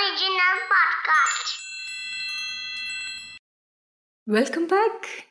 Original 0.00 0.56
podcast. 0.72 1.48
Welcome 4.26 4.66
back. 4.66 5.26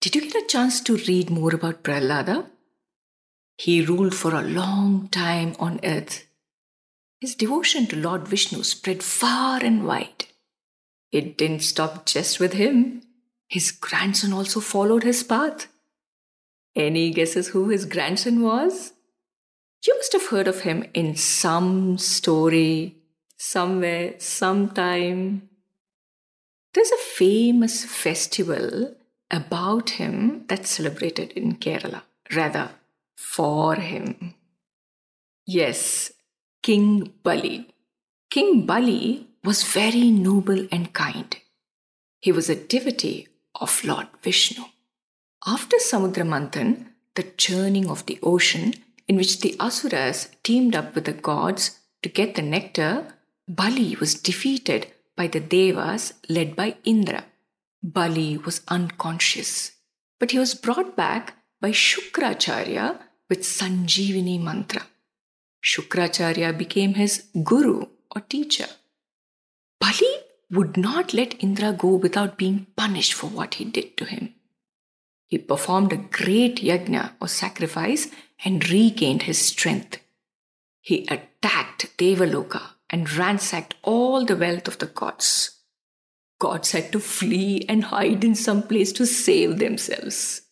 Did 0.00 0.14
you 0.14 0.20
get 0.20 0.44
a 0.44 0.46
chance 0.46 0.80
to 0.82 0.96
read 0.96 1.30
more 1.30 1.54
about 1.54 1.82
Prahlada? 1.82 2.46
He 3.56 3.84
ruled 3.84 4.14
for 4.14 4.34
a 4.34 4.42
long 4.42 5.08
time 5.08 5.56
on 5.58 5.80
earth. 5.82 6.26
His 7.20 7.34
devotion 7.34 7.86
to 7.86 7.96
Lord 7.96 8.28
Vishnu 8.28 8.62
spread 8.62 9.02
far 9.02 9.58
and 9.64 9.84
wide. 9.84 10.26
It 11.10 11.36
didn't 11.36 11.60
stop 11.60 12.06
just 12.06 12.38
with 12.38 12.52
him. 12.52 13.02
His 13.48 13.72
grandson 13.72 14.32
also 14.32 14.60
followed 14.60 15.02
his 15.02 15.24
path. 15.24 15.66
Any 16.76 17.10
guesses 17.10 17.48
who 17.48 17.70
his 17.70 17.84
grandson 17.84 18.42
was? 18.42 18.92
You 19.84 19.96
must 19.96 20.12
have 20.12 20.28
heard 20.28 20.46
of 20.46 20.60
him 20.60 20.84
in 20.94 21.16
some 21.16 21.98
story, 21.98 22.96
somewhere, 23.36 24.14
sometime. 24.18 25.48
There's 26.74 26.90
a 26.90 26.96
famous 27.16 27.84
festival 27.84 28.96
about 29.30 29.90
him 29.90 30.44
that's 30.48 30.70
celebrated 30.70 31.32
in 31.32 31.56
Kerala, 31.56 32.02
rather, 32.34 32.70
for 33.16 33.76
him. 33.76 34.34
Yes, 35.46 36.12
King 36.62 37.12
Bali. 37.22 37.68
King 38.30 38.66
Bali 38.66 39.28
was 39.44 39.62
very 39.62 40.10
noble 40.10 40.66
and 40.72 40.92
kind. 40.92 41.36
He 42.20 42.32
was 42.32 42.50
a 42.50 42.56
devotee 42.56 43.28
of 43.60 43.84
Lord 43.84 44.08
Vishnu. 44.22 44.64
After 45.46 45.76
Samudramanthan, 45.76 46.86
the 47.14 47.22
churning 47.22 47.88
of 47.88 48.04
the 48.06 48.18
ocean, 48.22 48.74
in 49.06 49.16
which 49.16 49.40
the 49.40 49.54
Asuras 49.60 50.28
teamed 50.42 50.74
up 50.74 50.94
with 50.94 51.04
the 51.04 51.12
gods 51.12 51.78
to 52.02 52.08
get 52.08 52.34
the 52.34 52.42
nectar, 52.42 53.14
Bali 53.48 53.94
was 54.00 54.14
defeated 54.14 54.88
by 55.16 55.28
the 55.28 55.38
Devas 55.38 56.14
led 56.28 56.56
by 56.56 56.76
Indra. 56.84 57.24
Bali 57.80 58.36
was 58.38 58.62
unconscious, 58.66 59.72
but 60.18 60.32
he 60.32 60.38
was 60.38 60.56
brought 60.56 60.96
back 60.96 61.34
by 61.60 61.70
Shukracharya 61.70 62.98
with 63.28 63.42
Sanjeevani 63.42 64.42
mantra. 64.42 64.82
Shukracharya 65.64 66.58
became 66.58 66.94
his 66.94 67.26
guru 67.44 67.86
or 68.14 68.20
teacher. 68.22 68.66
Bali 69.80 70.12
would 70.50 70.76
not 70.76 71.14
let 71.14 71.40
Indra 71.42 71.72
go 71.72 71.94
without 71.94 72.36
being 72.36 72.66
punished 72.76 73.14
for 73.14 73.28
what 73.28 73.54
he 73.54 73.64
did 73.64 73.96
to 73.96 74.06
him. 74.06 74.34
He 75.28 75.38
performed 75.38 75.92
a 75.92 75.96
great 75.96 76.56
yajna 76.56 77.12
or 77.20 77.28
sacrifice 77.28 78.08
and 78.44 78.68
regained 78.68 79.22
his 79.22 79.38
strength. 79.38 79.98
He 80.80 81.06
attacked 81.08 81.96
Devaloka 81.96 82.75
and 82.90 83.12
ransacked 83.12 83.74
all 83.82 84.24
the 84.24 84.36
wealth 84.36 84.68
of 84.68 84.78
the 84.78 84.86
gods. 84.86 85.50
Gods 86.38 86.72
had 86.72 86.92
to 86.92 87.00
flee 87.00 87.64
and 87.68 87.84
hide 87.84 88.22
in 88.24 88.34
some 88.34 88.62
place 88.62 88.92
to 88.92 89.06
save 89.06 89.58
themselves. 89.58 90.42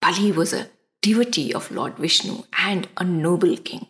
Bali 0.00 0.32
was 0.32 0.52
a 0.52 0.68
devotee 1.02 1.52
of 1.52 1.70
Lord 1.70 1.96
Vishnu 1.96 2.44
and 2.58 2.88
a 2.96 3.04
noble 3.04 3.56
king. 3.56 3.88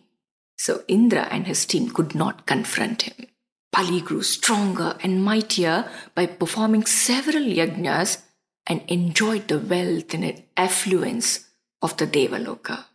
So 0.57 0.83
Indra 0.87 1.27
and 1.31 1.45
his 1.45 1.65
team 1.65 1.91
could 1.91 2.15
not 2.15 2.45
confront 2.45 3.03
him. 3.03 3.27
Bali 3.71 4.01
grew 4.01 4.23
stronger 4.23 4.97
and 5.01 5.23
mightier 5.23 5.89
by 6.15 6.25
performing 6.25 6.85
several 6.85 7.43
yajnas 7.43 8.21
and 8.65 8.81
enjoyed 8.87 9.47
the 9.47 9.59
wealth 9.59 10.13
and 10.13 10.43
affluence 10.57 11.47
of 11.81 11.97
the 11.97 12.07
Devaloka. 12.07 12.85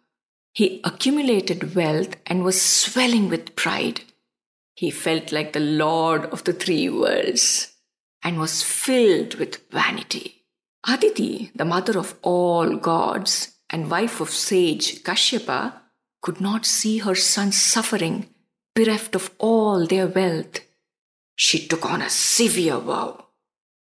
He 0.52 0.80
accumulated 0.82 1.74
wealth 1.74 2.16
and 2.26 2.42
was 2.42 2.60
swelling 2.60 3.28
with 3.28 3.54
pride. 3.54 4.00
He 4.80 4.90
felt 4.90 5.30
like 5.30 5.52
the 5.52 5.60
lord 5.60 6.24
of 6.32 6.44
the 6.44 6.54
three 6.54 6.88
worlds 6.88 7.74
and 8.22 8.38
was 8.38 8.62
filled 8.62 9.34
with 9.34 9.70
vanity. 9.70 10.46
Aditi, 10.88 11.50
the 11.54 11.66
mother 11.66 11.98
of 11.98 12.14
all 12.22 12.76
gods 12.76 13.58
and 13.68 13.90
wife 13.90 14.22
of 14.22 14.30
sage 14.30 15.02
Kashyapa, 15.02 15.74
could 16.22 16.40
not 16.40 16.64
see 16.64 16.96
her 16.96 17.14
son 17.14 17.52
suffering, 17.52 18.30
bereft 18.74 19.14
of 19.14 19.30
all 19.36 19.86
their 19.86 20.06
wealth. 20.06 20.60
She 21.36 21.66
took 21.68 21.84
on 21.84 22.00
a 22.00 22.08
severe 22.08 22.78
vow 22.78 23.26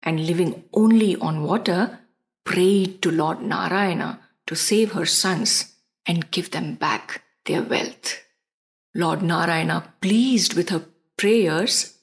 and, 0.02 0.26
living 0.26 0.64
only 0.72 1.14
on 1.16 1.42
water, 1.42 1.98
prayed 2.46 3.02
to 3.02 3.10
Lord 3.10 3.42
Narayana 3.42 4.20
to 4.46 4.54
save 4.56 4.92
her 4.92 5.04
sons 5.04 5.74
and 6.06 6.30
give 6.30 6.52
them 6.52 6.74
back 6.76 7.22
their 7.44 7.62
wealth. 7.62 8.22
Lord 8.96 9.20
Narayana, 9.20 9.92
pleased 10.00 10.54
with 10.54 10.70
her 10.70 10.86
prayers, 11.18 11.98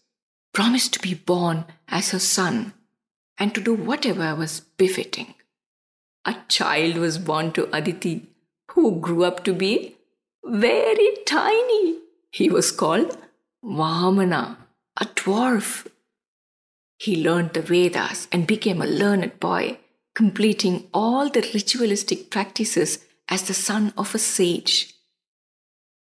promised 0.53 0.93
to 0.93 0.99
be 0.99 1.15
born 1.15 1.65
as 1.87 2.11
her 2.11 2.19
son 2.19 2.73
and 3.39 3.53
to 3.55 3.61
do 3.61 3.73
whatever 3.73 4.35
was 4.35 4.59
befitting. 4.77 5.33
A 6.25 6.35
child 6.47 6.97
was 6.97 7.17
born 7.17 7.51
to 7.53 7.75
Aditi, 7.75 8.27
who 8.71 8.99
grew 8.99 9.23
up 9.23 9.43
to 9.45 9.53
be 9.53 9.95
very 10.45 11.17
tiny. 11.25 11.97
He 12.31 12.47
was 12.49 12.71
called 12.71 13.17
Vamana, 13.63 14.57
a 14.95 15.05
dwarf. 15.05 15.87
He 16.99 17.23
learned 17.23 17.53
the 17.53 17.63
Vedas 17.63 18.27
and 18.31 18.45
became 18.45 18.83
a 18.83 18.85
learned 18.85 19.39
boy, 19.39 19.79
completing 20.13 20.87
all 20.93 21.27
the 21.27 21.41
ritualistic 21.55 22.29
practices 22.29 22.99
as 23.27 23.43
the 23.43 23.55
son 23.55 23.93
of 23.97 24.13
a 24.13 24.19
sage. 24.19 24.92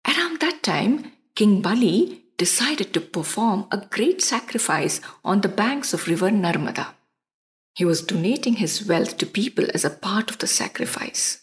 Around 0.07 0.39
that 0.39 0.63
time, 0.63 1.11
King 1.35 1.61
Bali 1.61 2.23
decided 2.37 2.93
to 2.93 3.01
perform 3.01 3.67
a 3.71 3.77
great 3.77 4.21
sacrifice 4.21 5.01
on 5.23 5.41
the 5.41 5.49
banks 5.49 5.93
of 5.93 6.07
river 6.07 6.29
Narmada. 6.29 6.93
He 7.75 7.85
was 7.85 8.01
donating 8.01 8.55
his 8.55 8.85
wealth 8.85 9.17
to 9.17 9.25
people 9.25 9.65
as 9.73 9.85
a 9.85 9.89
part 9.89 10.29
of 10.29 10.39
the 10.39 10.47
sacrifice. 10.47 11.41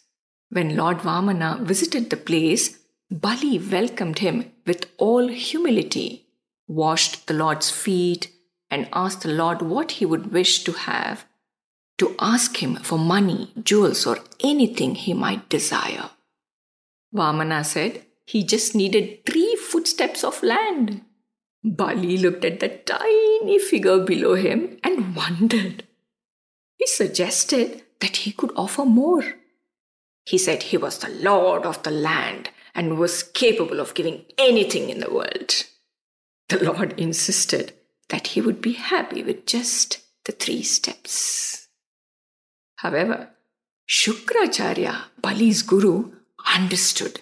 When 0.50 0.77
Lord 0.77 0.99
Vamana 0.99 1.61
visited 1.61 2.11
the 2.11 2.16
place, 2.16 2.78
Bali 3.11 3.59
welcomed 3.59 4.19
him 4.19 4.53
with 4.66 4.87
all 4.97 5.28
humility, 5.28 6.27
washed 6.66 7.27
the 7.27 7.34
Lord's 7.34 7.71
feet, 7.71 8.33
and 8.71 8.89
asked 8.92 9.22
the 9.22 9.33
Lord 9.33 9.63
what 9.63 9.92
he 9.92 10.07
would 10.07 10.33
wish 10.33 10.65
to 10.65 10.72
have, 10.72 11.25
to 11.98 12.15
ask 12.19 12.63
him 12.63 12.77
for 12.77 12.98
money, 12.98 13.53
jewels, 13.63 14.07
or 14.07 14.19
anything 14.41 14.95
he 14.95 15.15
might 15.15 15.48
desire. 15.48 16.10
Vamana 17.15 17.65
said 17.65 18.06
he 18.27 18.43
just 18.43 18.75
needed 18.75 19.25
three 19.25 19.57
footsteps 19.57 20.25
of 20.25 20.43
land. 20.43 21.03
Bali 21.63 22.19
looked 22.19 22.45
at 22.45 22.61
the 22.61 22.69
tiny 22.69 23.59
figure 23.59 24.01
below 24.01 24.34
him 24.34 24.78
and 24.84 25.17
wondered. 25.17 25.84
He 26.77 26.87
suggested 26.87 27.83
that 28.01 28.19
he 28.19 28.33
could 28.33 28.53
offer 28.57 28.84
more. 28.84 29.25
He 30.25 30.39
said 30.39 30.65
he 30.65 30.77
was 30.77 30.99
the 30.99 31.09
lord 31.09 31.65
of 31.65 31.83
the 31.83 31.91
land 31.91 32.51
and 32.75 32.99
was 32.99 33.23
capable 33.23 33.81
of 33.81 33.95
giving 33.95 34.25
anything 34.37 34.91
in 34.91 35.01
the 35.01 35.11
world. 35.11 35.65
The 36.49 36.63
Lord 36.63 36.99
insisted 37.01 37.72
that 38.11 38.29
he 38.29 38.41
would 38.41 38.61
be 38.61 38.75
happy 38.75 39.22
with 39.22 39.47
just 39.47 39.99
the 40.27 40.33
three 40.33 40.63
steps. 40.63 41.69
However, 42.77 43.31
Shukracharya, 43.89 45.05
Bali's 45.21 45.63
guru, 45.63 46.13
understood 46.55 47.21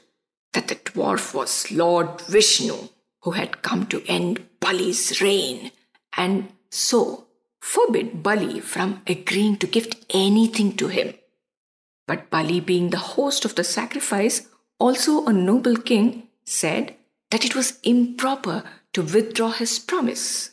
that 0.55 0.69
the 0.69 0.77
dwarf 0.77 1.35
was 1.35 1.71
Lord 1.71 2.21
Vishnu, 2.23 2.89
who 3.23 3.33
had 3.33 3.63
come 3.63 3.87
to 3.87 4.03
end 4.07 4.45
Bali's 4.61 5.21
reign 5.21 5.71
and 6.17 6.49
so 6.71 7.27
forbid 7.61 8.23
Bali 8.23 8.61
from 8.61 9.03
agreeing 9.07 9.57
to 9.59 9.67
gift 9.67 10.05
anything 10.11 10.77
to 10.77 10.89
him. 10.89 11.15
But 12.07 12.31
Bali, 12.31 12.61
being 12.61 12.91
the 12.91 12.99
host 12.99 13.45
of 13.45 13.55
the 13.55 13.65
sacrifice, 13.65 14.49
also 14.79 15.25
a 15.25 15.33
noble 15.33 15.77
king, 15.77 16.29
said 16.45 16.95
that 17.31 17.45
it 17.45 17.55
was 17.55 17.81
improper 17.83 18.63
to 18.93 19.03
withdraw 19.03 19.51
his 19.51 19.79
promise. 19.79 20.51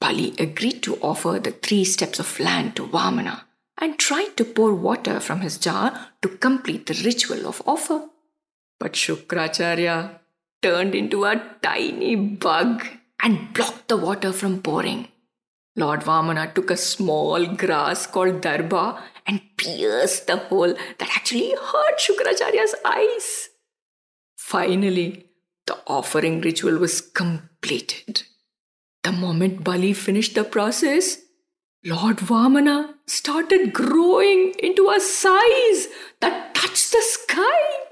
Bali 0.00 0.34
agreed 0.38 0.82
to 0.82 0.96
offer 0.96 1.38
the 1.38 1.52
three 1.52 1.84
steps 1.84 2.18
of 2.18 2.40
land 2.40 2.76
to 2.76 2.86
Vamana 2.86 3.42
and 3.78 3.98
tried 3.98 4.36
to 4.36 4.44
pour 4.44 4.74
water 4.74 5.20
from 5.20 5.40
his 5.40 5.58
jar 5.58 6.08
to 6.22 6.28
complete 6.28 6.86
the 6.86 7.02
ritual 7.04 7.46
of 7.46 7.62
offer. 7.66 8.08
But 8.78 8.92
Shukracharya 8.92 10.18
turned 10.62 10.94
into 10.94 11.24
a 11.24 11.40
tiny 11.62 12.16
bug 12.16 12.86
and 13.22 13.52
blocked 13.52 13.88
the 13.88 13.96
water 13.96 14.32
from 14.32 14.62
pouring. 14.62 15.08
Lord 15.76 16.00
Vamana 16.00 16.54
took 16.54 16.70
a 16.70 16.76
small 16.76 17.46
grass 17.46 18.06
called 18.06 18.40
darba 18.40 19.00
and 19.26 19.40
pierced 19.56 20.26
the 20.26 20.36
hole 20.36 20.74
that 20.98 21.16
actually 21.16 21.50
hurt 21.50 21.98
Shukracharya's 21.98 22.74
eyes. 22.84 23.48
Finally, 24.36 25.26
the 25.66 25.78
offering 25.86 26.40
ritual 26.40 26.78
was 26.78 27.00
completed. 27.00 28.22
The 29.02 29.12
moment 29.12 29.64
Bali 29.64 29.92
finished 29.92 30.34
the 30.34 30.44
process, 30.44 31.18
Lord 31.84 32.16
Vamana 32.18 32.94
started 33.06 33.72
growing 33.72 34.54
into 34.58 34.88
a 34.90 35.00
size 35.00 35.88
that 36.20 36.54
touched 36.54 36.92
the 36.92 37.02
sky. 37.02 37.85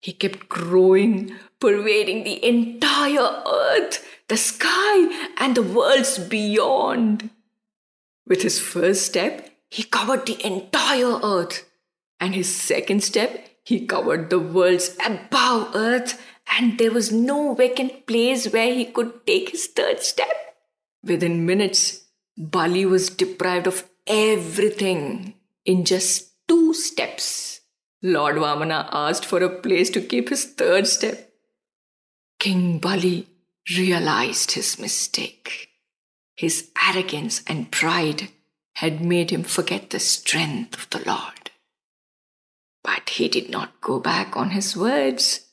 He 0.00 0.12
kept 0.12 0.48
growing, 0.48 1.36
pervading 1.60 2.24
the 2.24 2.44
entire 2.44 3.42
earth, 3.46 4.04
the 4.28 4.36
sky, 4.36 5.30
and 5.36 5.54
the 5.54 5.62
worlds 5.62 6.18
beyond. 6.18 7.30
With 8.26 8.42
his 8.42 8.58
first 8.58 9.04
step, 9.04 9.50
he 9.68 9.82
covered 9.82 10.26
the 10.26 10.44
entire 10.44 11.20
earth. 11.22 11.68
And 12.18 12.34
his 12.34 12.54
second 12.54 13.04
step, 13.04 13.46
he 13.62 13.86
covered 13.86 14.30
the 14.30 14.38
worlds 14.38 14.96
above 15.04 15.74
earth, 15.74 16.20
and 16.58 16.78
there 16.78 16.90
was 16.90 17.12
no 17.12 17.54
vacant 17.54 18.06
place 18.06 18.52
where 18.52 18.74
he 18.74 18.86
could 18.86 19.26
take 19.26 19.50
his 19.50 19.66
third 19.66 20.00
step. 20.02 20.32
Within 21.04 21.46
minutes, 21.46 22.04
Bali 22.36 22.86
was 22.86 23.10
deprived 23.10 23.66
of 23.66 23.88
everything 24.06 25.34
in 25.64 25.84
just 25.84 26.32
two 26.48 26.74
steps. 26.74 27.59
Lord 28.02 28.36
Vamana 28.36 28.88
asked 28.92 29.26
for 29.26 29.42
a 29.42 29.60
place 29.60 29.90
to 29.90 30.00
keep 30.00 30.30
his 30.30 30.44
third 30.44 30.86
step. 30.86 31.32
King 32.38 32.78
Bali 32.78 33.28
realized 33.76 34.52
his 34.52 34.78
mistake. 34.78 35.68
His 36.34 36.70
arrogance 36.82 37.42
and 37.46 37.70
pride 37.70 38.28
had 38.74 39.04
made 39.04 39.30
him 39.30 39.42
forget 39.42 39.90
the 39.90 40.00
strength 40.00 40.74
of 40.74 40.88
the 40.88 41.06
Lord. 41.06 41.50
But 42.82 43.10
he 43.10 43.28
did 43.28 43.50
not 43.50 43.82
go 43.82 44.00
back 44.00 44.36
on 44.36 44.50
his 44.50 44.74
words. 44.74 45.48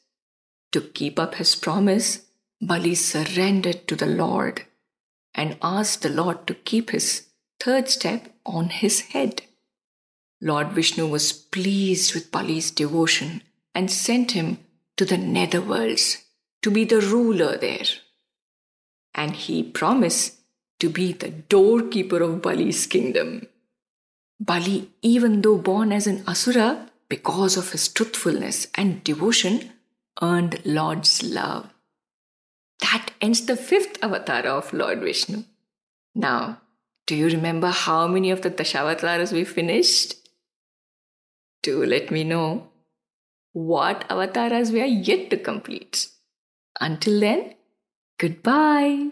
To 0.72 0.80
keep 0.80 1.20
up 1.20 1.36
his 1.36 1.56
promise, 1.56 2.22
Bali 2.62 2.96
surrendered 2.96 3.88
to 3.90 3.98
the 3.98 4.06
Lord 4.06 4.64
and 5.36 5.58
asked 5.62 6.02
the 6.02 6.10
Lord 6.10 6.48
to 6.48 6.54
keep 6.54 6.92
his 6.92 7.28
third 7.60 7.90
step 7.90 8.34
on 8.46 8.70
his 8.70 9.02
head. 9.12 9.42
Lord 10.42 10.69
Vishnu 10.74 11.07
was 11.07 11.34
pleased 11.34 12.13
with 12.13 12.31
Bali's 12.31 12.69
devotion 12.69 13.42
and 13.74 13.92
sent 13.92 14.31
him 14.31 14.60
to 14.95 15.06
the 15.06 15.16
netherworlds 15.16 16.24
to 16.62 16.69
be 16.69 16.86
the 16.86 17.01
ruler 17.01 17.57
there. 17.57 17.86
And 19.16 19.36
he 19.36 19.63
promised 19.63 20.36
to 20.80 20.89
be 20.89 21.13
the 21.13 21.30
doorkeeper 21.30 22.22
of 22.22 22.42
Bali's 22.42 22.86
kingdom. 22.86 23.48
Bali, 24.39 24.92
even 25.01 25.42
though 25.42 25.57
born 25.57 25.92
as 25.92 26.06
an 26.06 26.24
Asura, 26.28 26.90
because 27.10 27.57
of 27.57 27.72
his 27.72 27.88
truthfulness 27.88 28.68
and 28.75 29.04
devotion, 29.04 29.72
earned 30.22 30.62
Lord's 30.66 31.24
love. 31.24 31.69
That 32.81 33.12
ends 33.22 33.45
the 33.45 33.56
fifth 33.56 33.98
avatar 34.04 34.42
of 34.45 34.72
Lord 34.72 35.01
Vishnu. 35.01 35.44
Now, 36.13 36.62
do 37.07 37.16
you 37.16 37.28
remember 37.28 37.69
how 37.69 38.07
many 38.07 38.30
of 38.30 38.42
the 38.42 38.51
Dashavataras 38.51 39.31
we 39.31 39.45
finished? 39.45 40.16
Do 41.63 41.86
let 41.86 42.12
me 42.12 42.24
know 42.24 42.69
what 43.54 44.06
avatars 44.09 44.71
we 44.71 44.81
are 44.81 44.86
yet 44.86 45.30
to 45.31 45.38
complete. 45.38 46.09
Until 46.80 47.19
then, 47.19 47.56
goodbye. 48.19 49.12